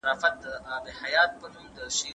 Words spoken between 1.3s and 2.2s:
په وده کي مرسته کوي.